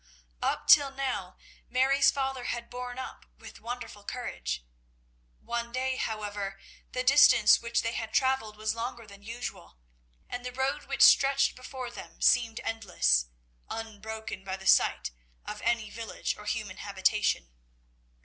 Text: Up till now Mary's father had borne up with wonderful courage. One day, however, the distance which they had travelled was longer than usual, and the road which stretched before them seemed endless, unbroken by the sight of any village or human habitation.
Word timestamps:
Up 0.41 0.67
till 0.67 0.89
now 0.89 1.37
Mary's 1.69 2.09
father 2.09 2.45
had 2.45 2.71
borne 2.71 2.97
up 2.97 3.27
with 3.37 3.61
wonderful 3.61 4.03
courage. 4.03 4.65
One 5.39 5.71
day, 5.71 5.97
however, 5.97 6.59
the 6.91 7.03
distance 7.03 7.61
which 7.61 7.83
they 7.83 7.91
had 7.93 8.11
travelled 8.11 8.57
was 8.57 8.73
longer 8.73 9.05
than 9.05 9.21
usual, 9.21 9.77
and 10.27 10.43
the 10.43 10.51
road 10.53 10.85
which 10.85 11.03
stretched 11.03 11.55
before 11.55 11.91
them 11.91 12.19
seemed 12.19 12.59
endless, 12.63 13.27
unbroken 13.69 14.43
by 14.43 14.57
the 14.57 14.65
sight 14.65 15.11
of 15.45 15.61
any 15.61 15.91
village 15.91 16.35
or 16.35 16.45
human 16.45 16.77
habitation. 16.77 17.51